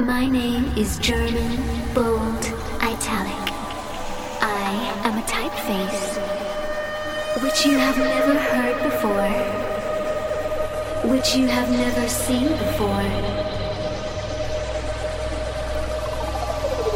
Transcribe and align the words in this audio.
My 0.00 0.26
name 0.26 0.66
is 0.76 0.96
German, 0.98 1.56
bold, 1.92 2.44
italic. 2.80 3.52
I 4.40 5.00
am 5.02 5.18
a 5.18 5.22
typeface, 5.22 6.22
which 7.42 7.66
you 7.66 7.76
have 7.78 7.98
never 7.98 8.38
heard 8.38 8.80
before, 8.84 9.28
which 11.10 11.34
you 11.34 11.48
have 11.48 11.68
never 11.70 12.08
seen 12.08 12.46
before. 12.46 13.02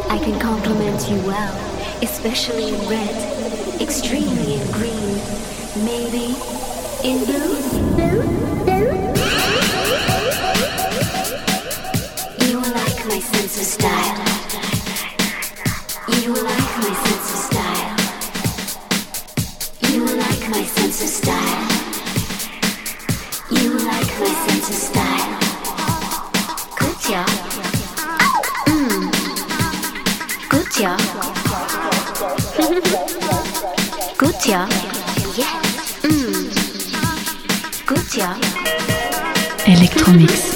I 0.09 0.17
can 0.23 0.39
compliment 0.39 1.09
you 1.09 1.17
well, 1.27 1.53
especially 2.01 2.69
in 2.69 2.89
red, 2.89 3.81
extremely 3.81 4.61
in 4.61 4.71
green, 4.71 5.19
maybe 5.83 6.37
in 7.03 7.25
blue. 7.25 7.59
Blue? 7.97 8.63
Blue? 8.63 9.12
You 13.55 13.61
like 16.33 16.77
my 16.79 16.93
sense 17.03 17.29
of 17.33 17.37
style. 17.37 17.97
You 19.91 20.05
like 20.05 20.49
my 20.49 20.63
sense 20.63 21.01
of 21.03 21.09
style. 21.09 21.67
You 23.51 23.77
like 23.77 24.19
my 24.19 24.33
sense 24.47 24.69
of 24.69 24.75
style. 24.75 25.39
Good 26.79 26.97
job. 27.07 27.29
Mmm. 28.65 29.03
Good 30.49 30.69
job. 30.73 30.99
Good 34.17 34.37
job. 34.43 34.69
Mmm. 36.01 36.49
Good 37.85 38.05
job. 38.09 38.37
Electromix. 39.67 40.52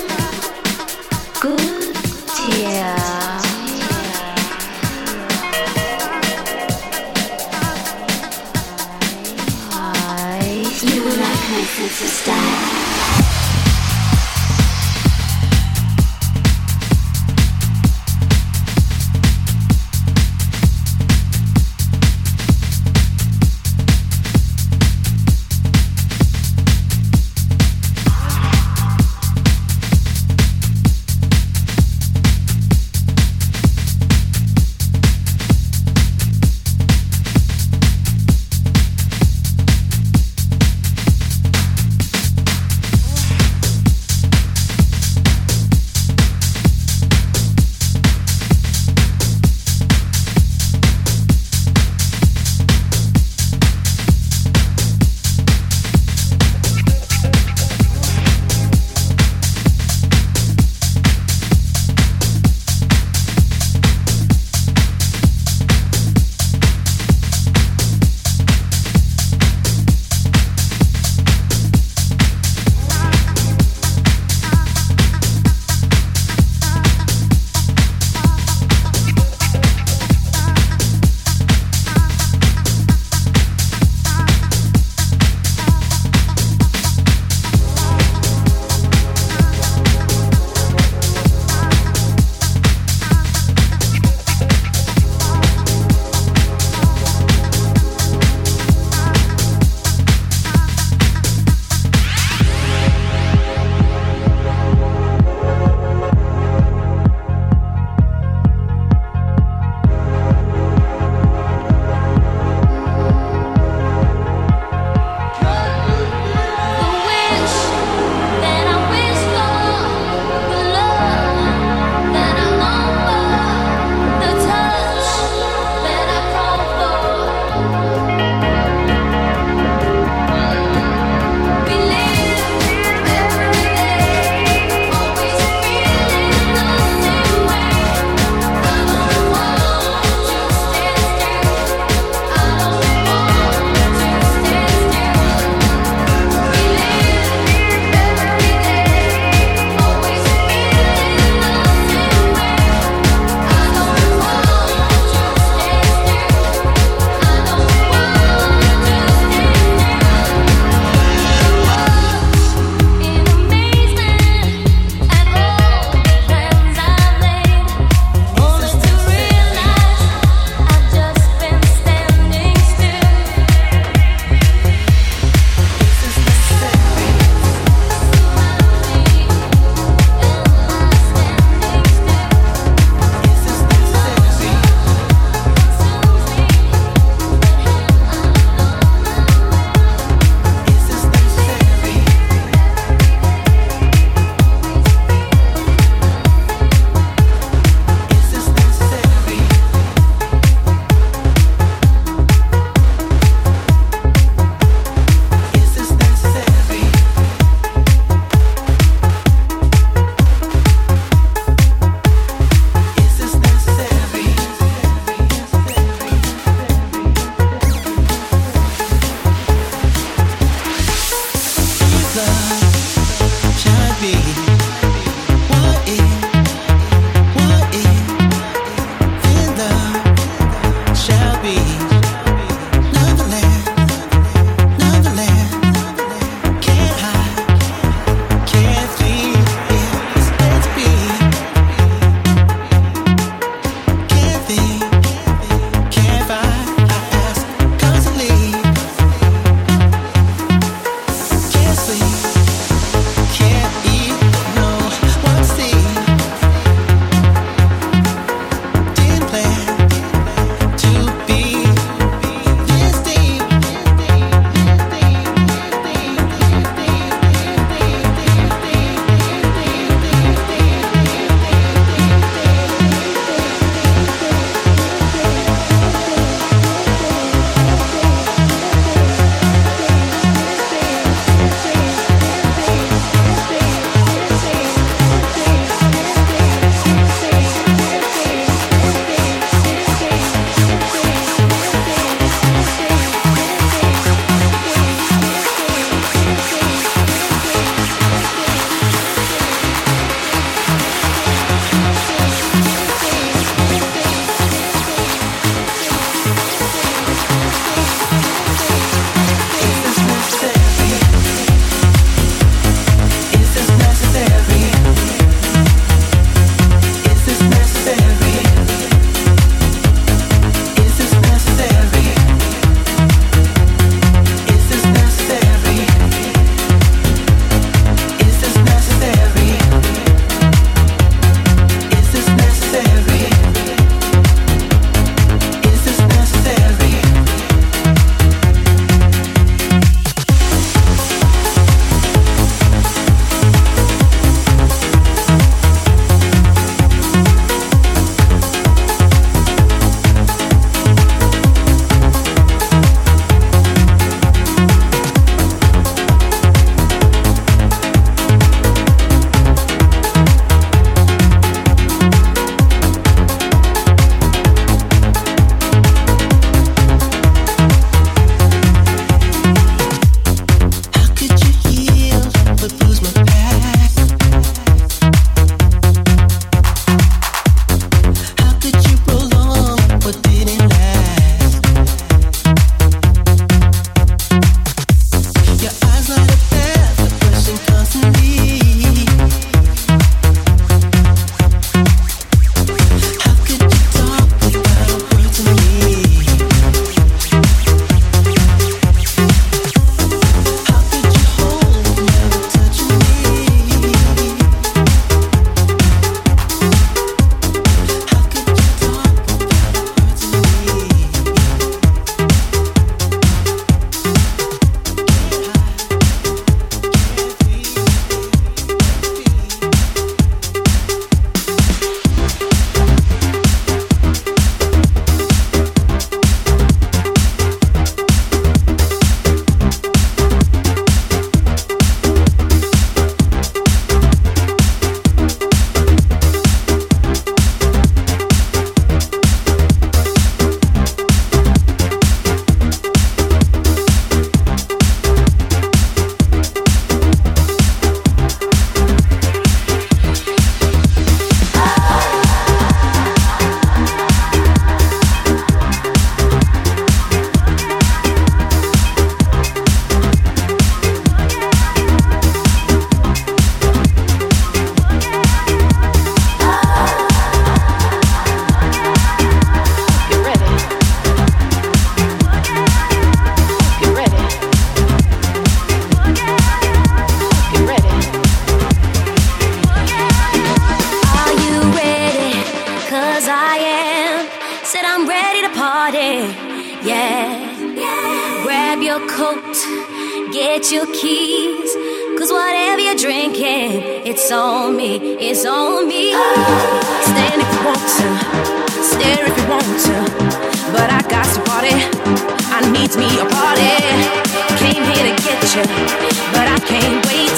attention, 505.59 505.97
but 506.33 506.47
I 506.47 506.59
can't 506.65 507.05
wait 507.07 507.33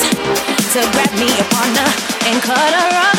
to 0.74 0.80
grab 0.92 1.12
me 1.20 1.30
a 1.40 1.44
partner 1.56 1.88
and 2.28 2.42
cut 2.42 2.74
her 2.74 2.98
up. 2.98 3.19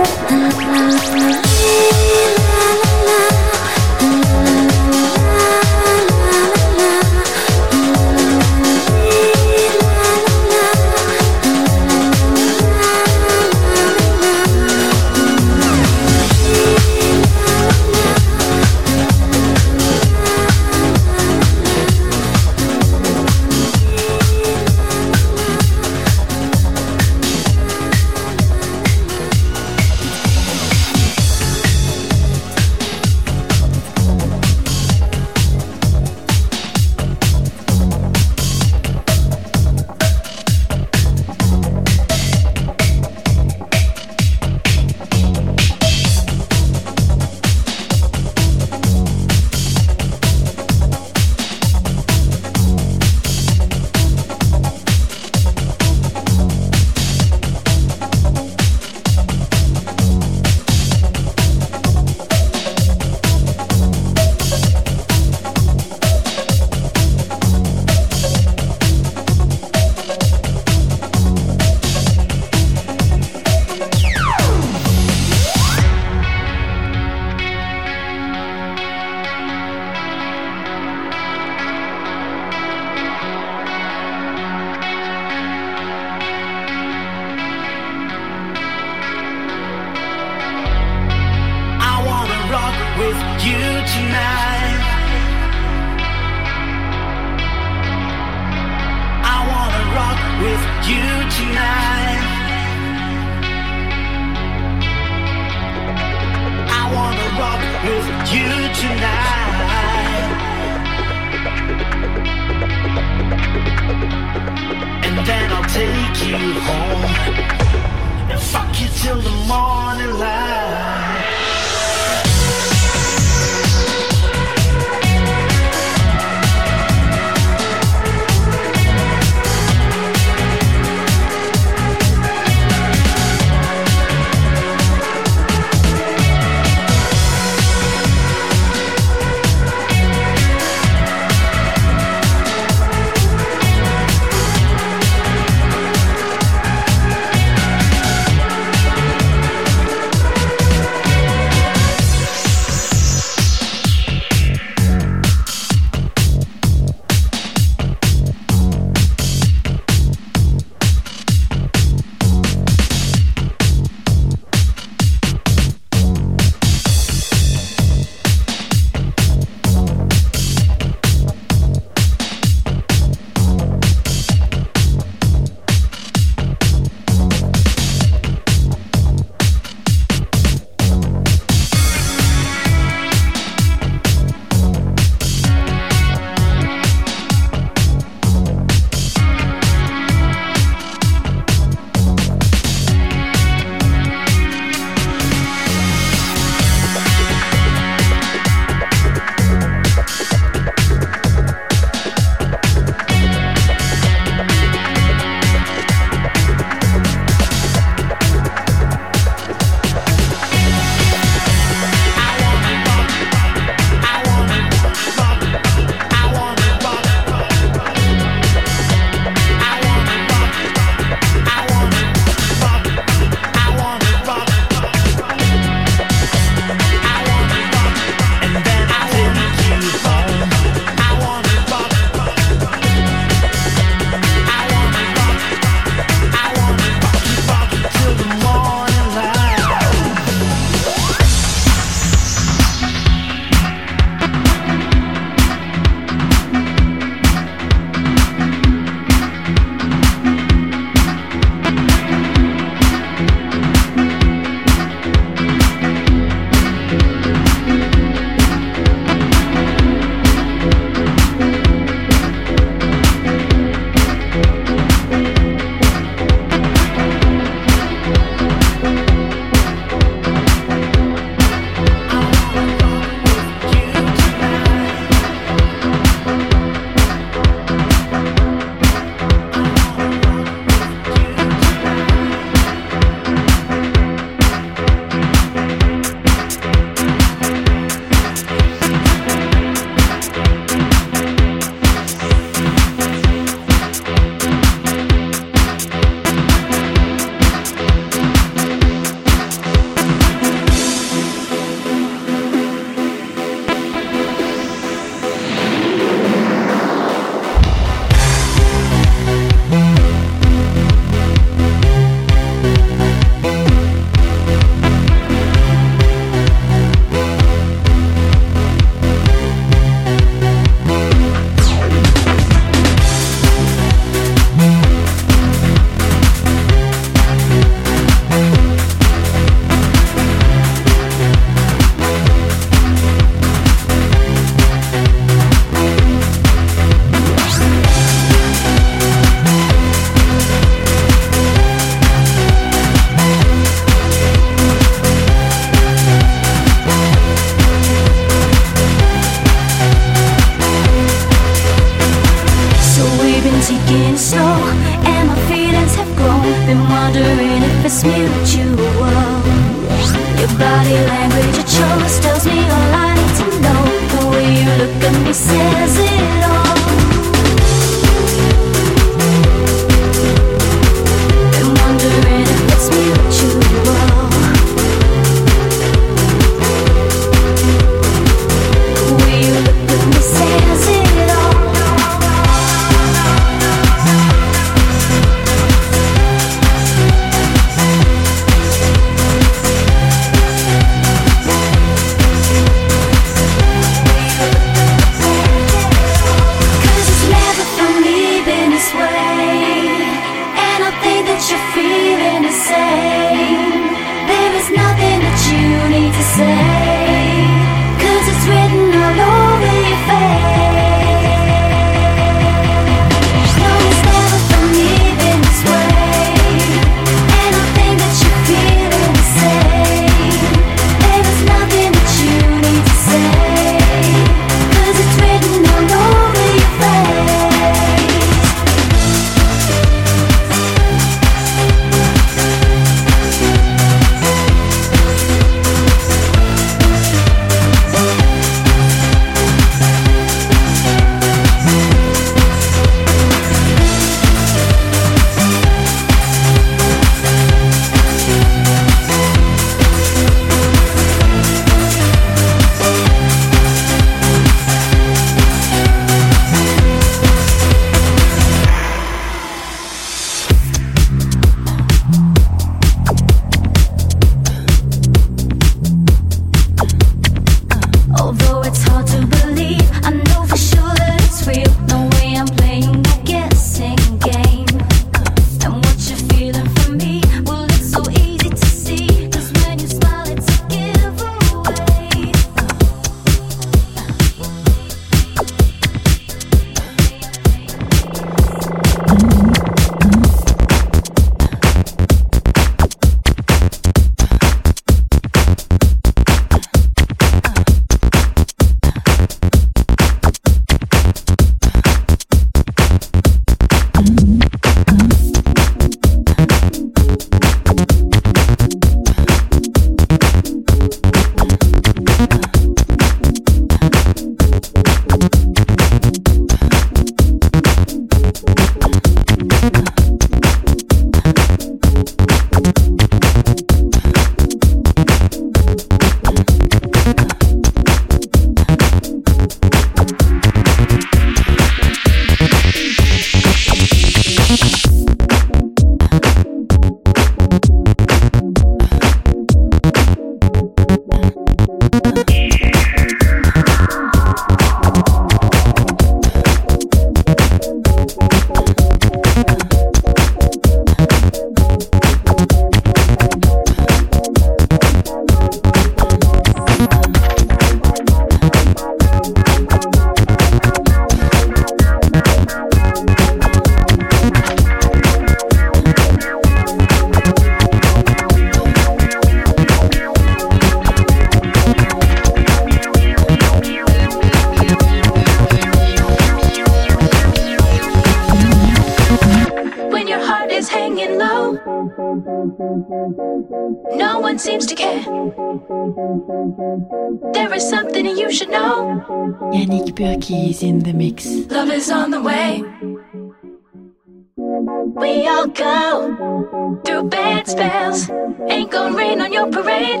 We 594.08 595.26
all 595.26 595.48
go 595.48 596.80
through 596.84 597.08
bad 597.08 597.48
spells. 597.48 598.08
Ain't 598.48 598.70
gonna 598.70 598.96
rain 598.96 599.20
on 599.20 599.32
your 599.32 599.50
parade. 599.50 600.00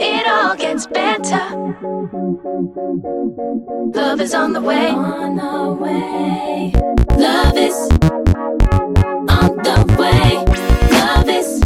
It 0.00 0.26
all 0.26 0.56
gets 0.56 0.88
better. 0.88 1.44
Love 3.94 4.20
is 4.20 4.34
on 4.34 4.54
the 4.54 4.60
way. 4.60 4.88
On 4.88 5.36
the 5.36 5.72
way. 5.80 6.72
Love 7.16 7.56
is 7.56 7.76
on 9.28 9.56
the 9.62 9.94
way. 9.96 10.44
Love 10.90 11.28
is 11.28 11.62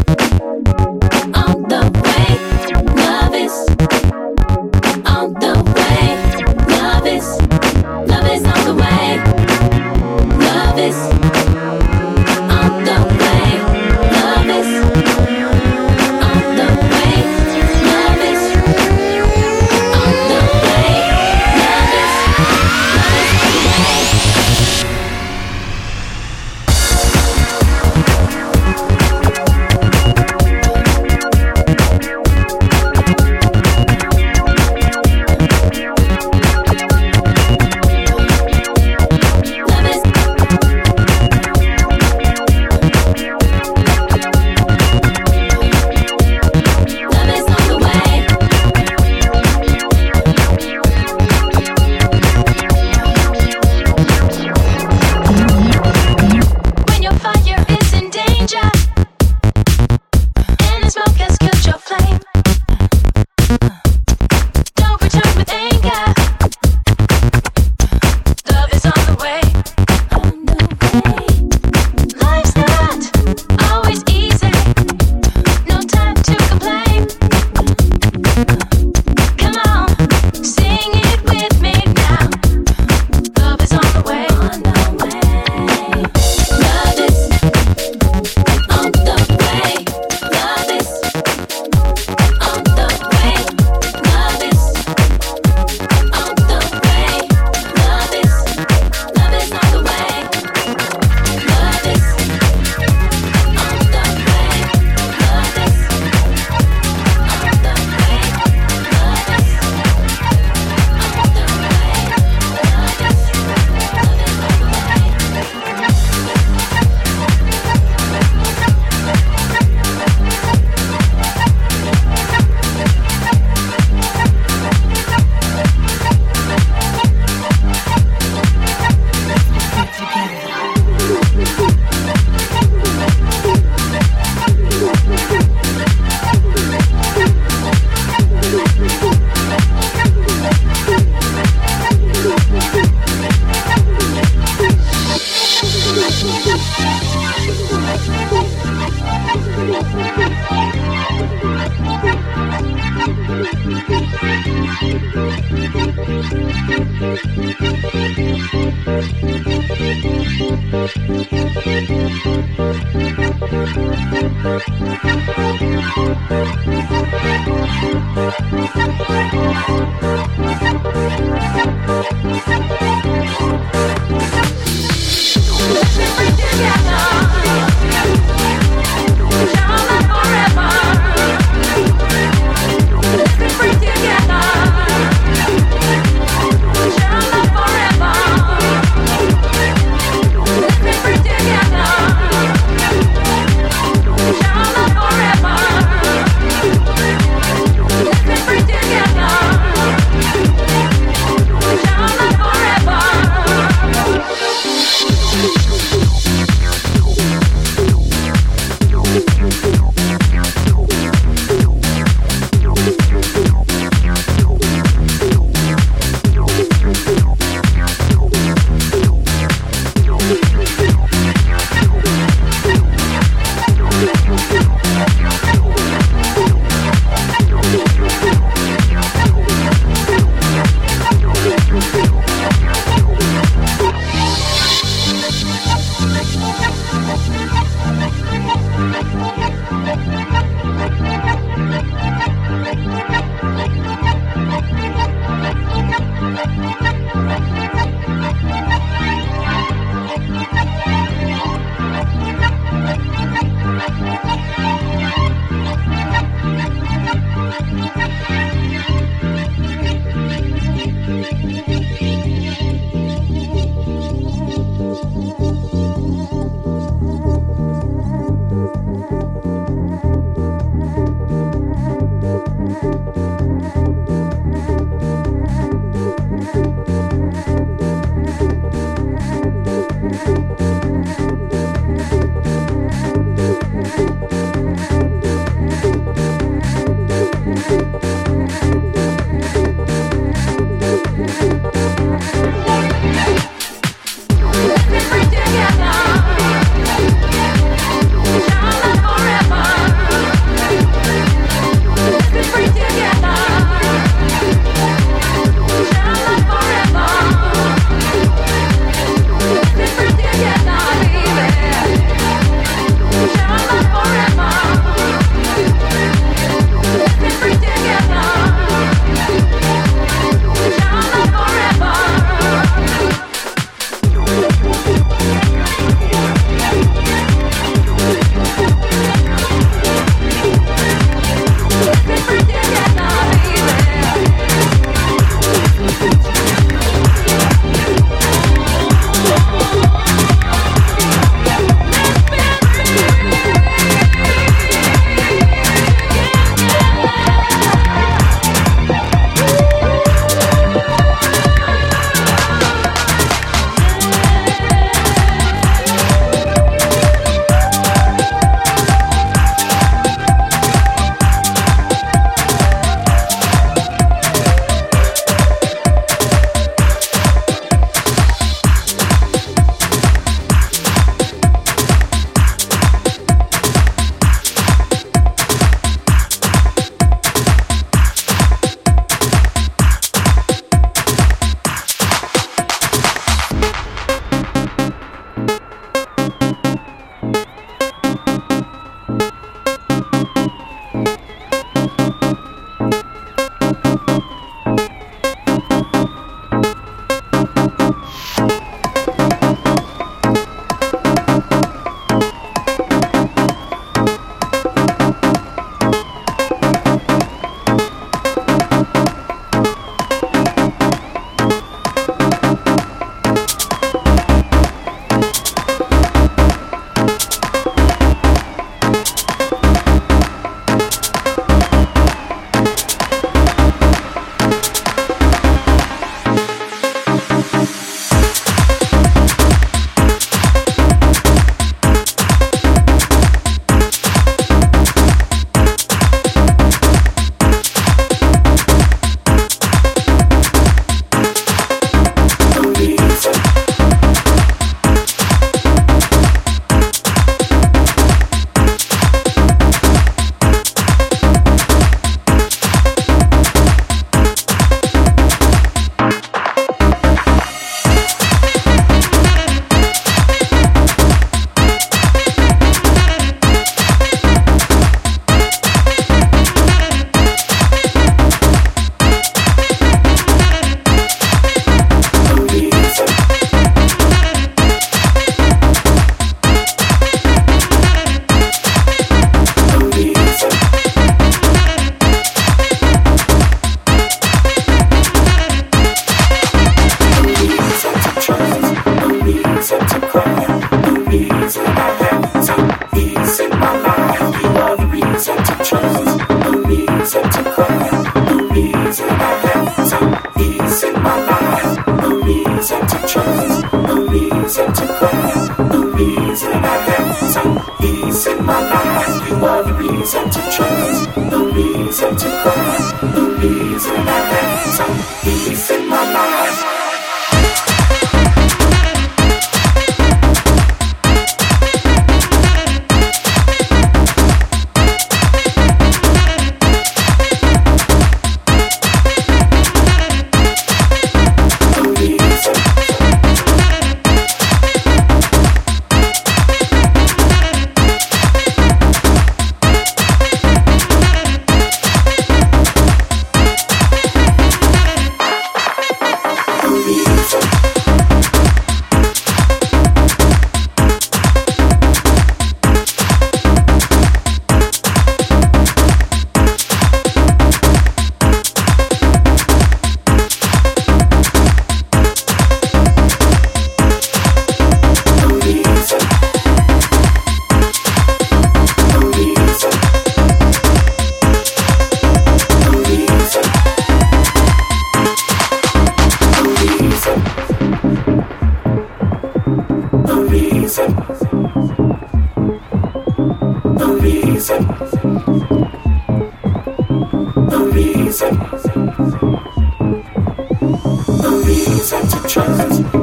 Forever 156.17 157.17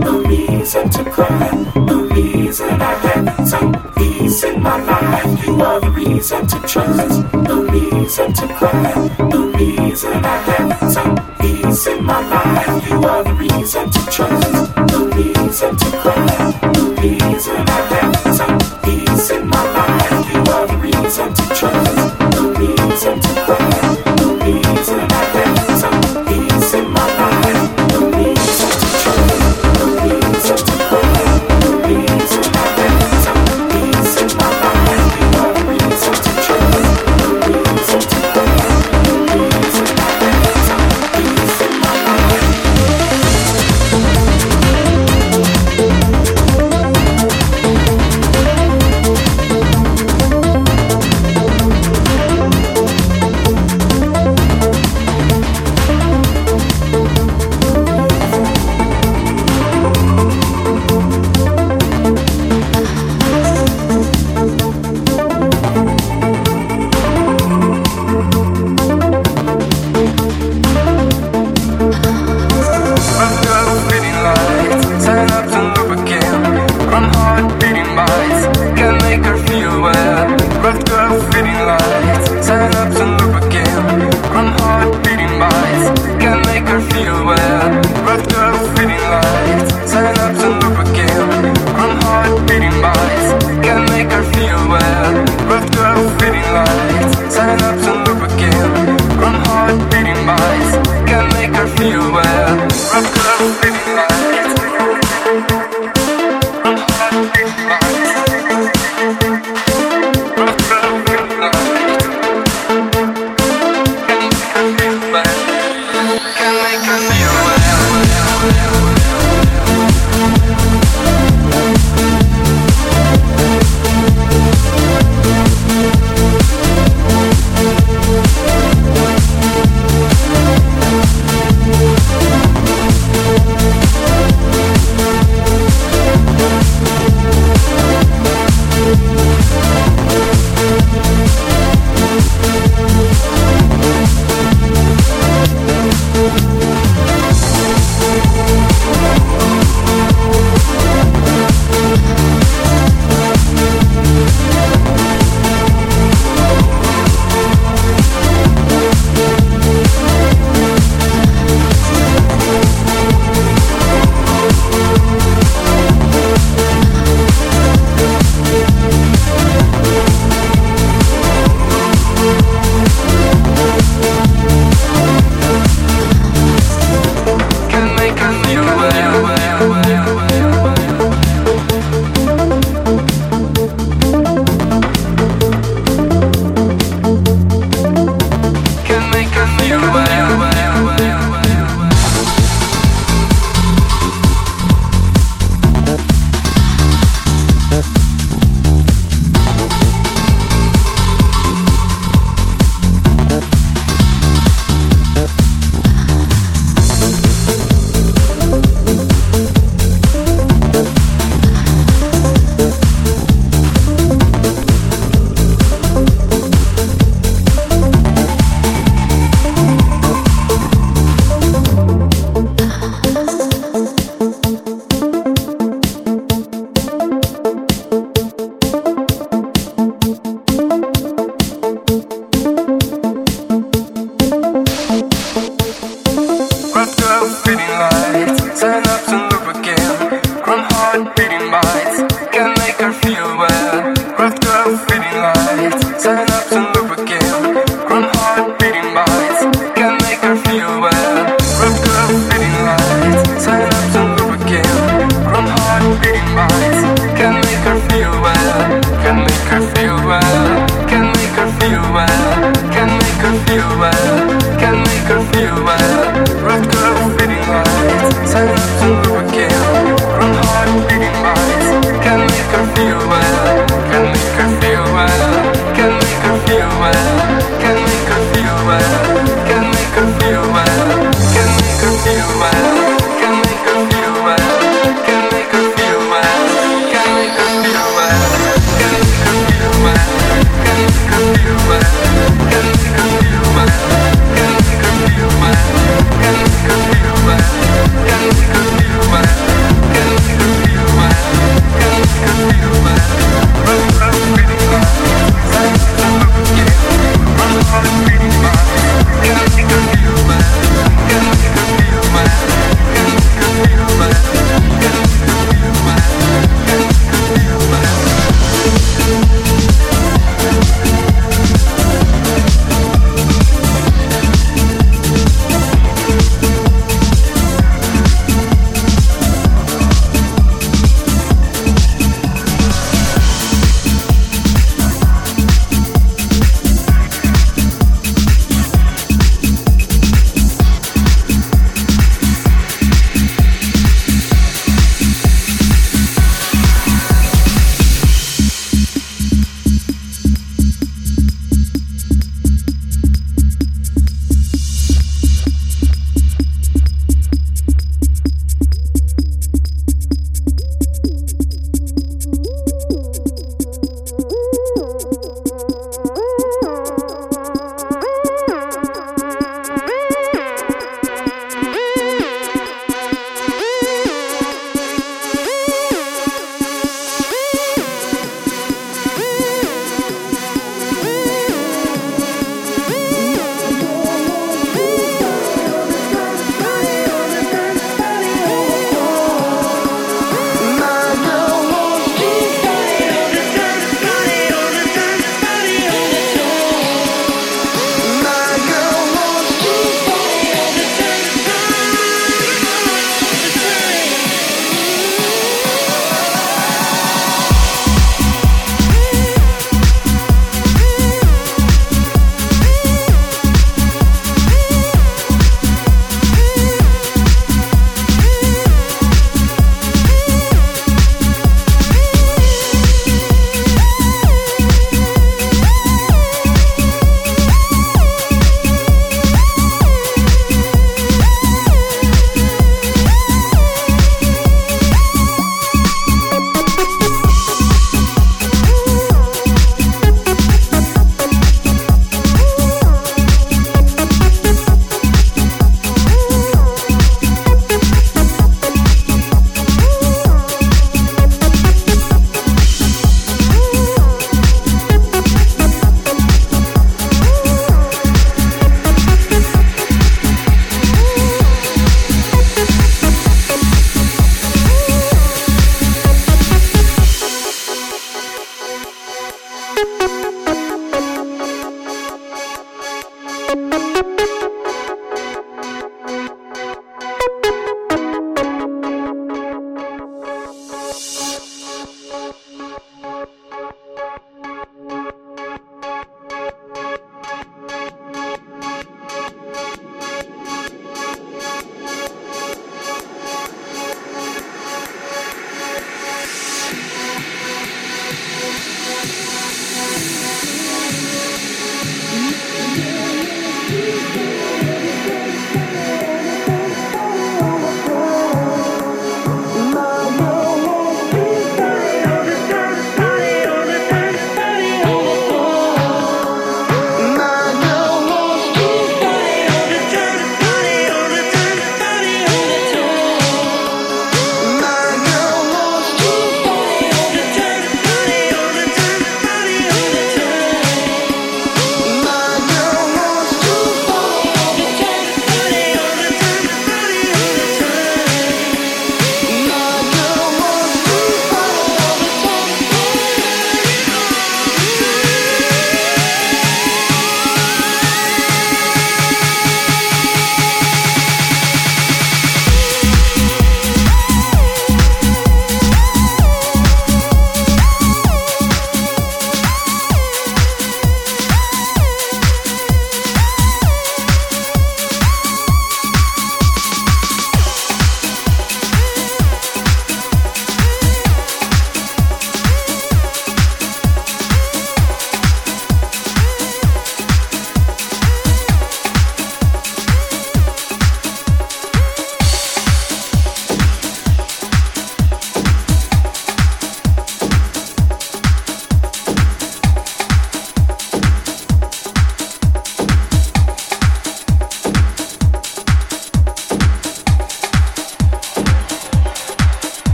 no 0.00 0.22
reason 0.22 0.88
to 0.90 1.04
cry, 1.10 1.50
no 1.76 2.02
reason 2.08 2.70
I 2.70 2.94
have 2.94 3.48
some 3.48 3.72
peace 3.96 4.44
in 4.44 4.62
my 4.62 4.82
life. 4.82 5.46
You 5.46 5.60
are 5.62 5.80
the 5.80 5.90
reason 5.90 6.46
to 6.46 6.58
trust, 6.60 7.34
no 7.34 7.62
reason 7.64 8.32
to 8.32 8.46
cry, 8.54 9.10
no 9.18 9.46
reason 9.58 10.24
I 10.24 10.36
have 10.48 10.92
some 10.92 11.14
peace 11.40 11.86
in 11.86 12.04
my 12.04 12.20
life. 12.28 12.88
You 12.88 13.02
are 13.04 13.24
the 13.24 13.34
reason 13.34 13.90
to 13.90 14.00
trust. 14.10 14.51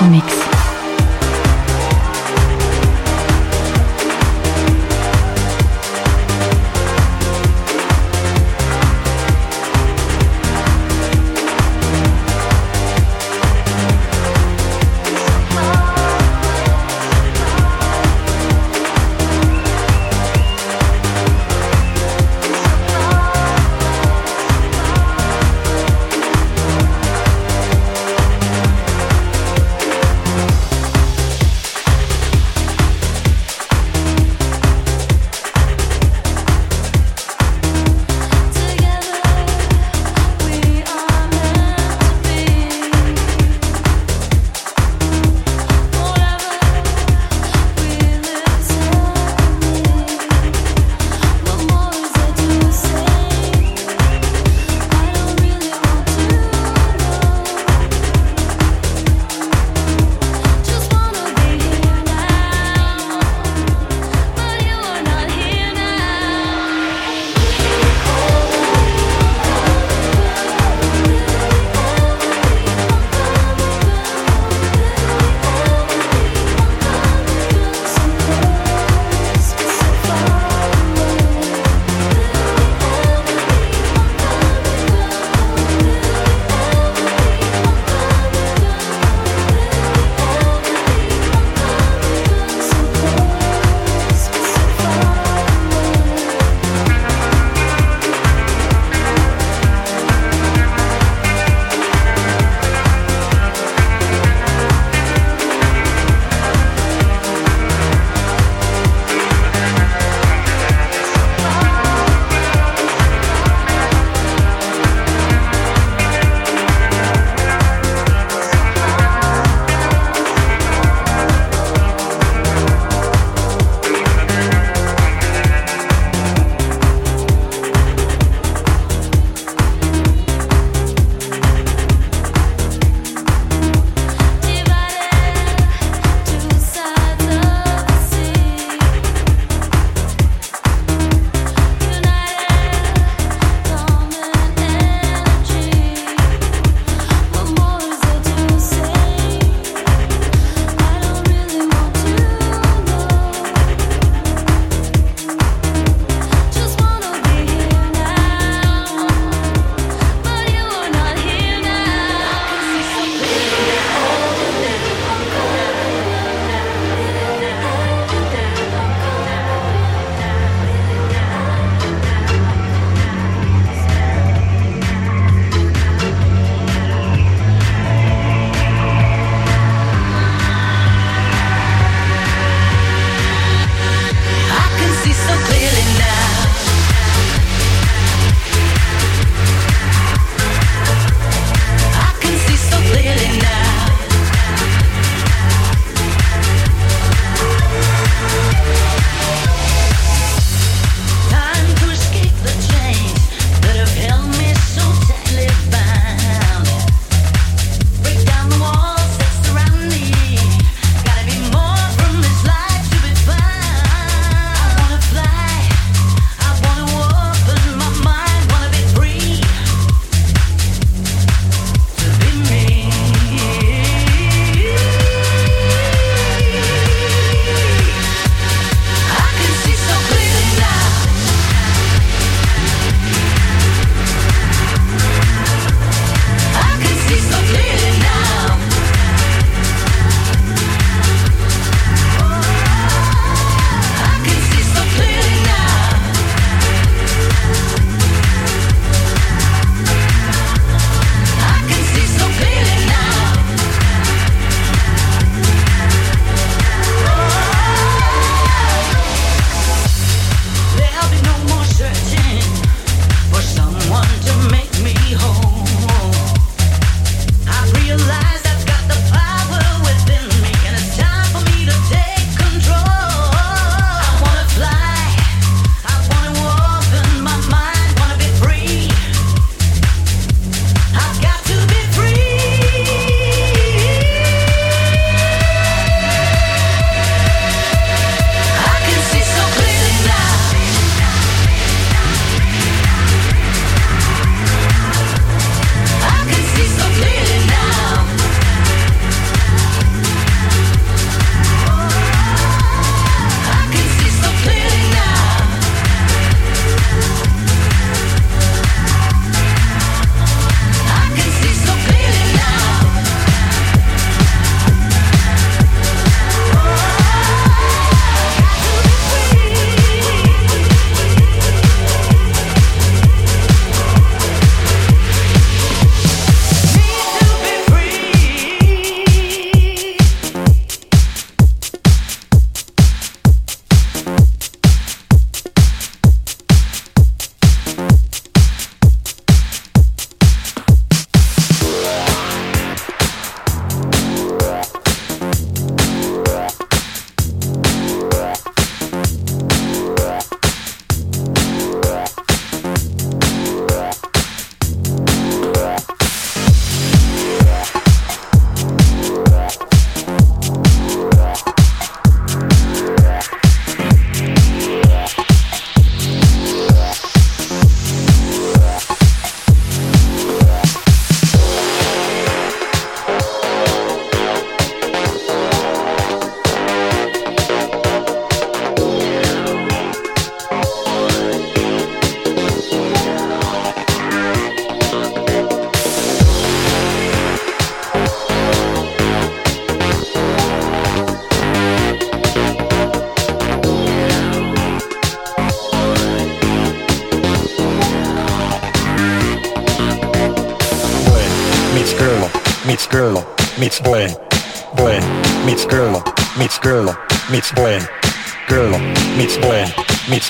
Electro 0.00 0.49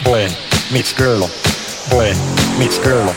boy, 0.04 0.28
meets 0.70 0.92
girl, 0.92 1.30
boy, 1.90 2.12
meets 2.58 2.78
girl, 2.78 3.16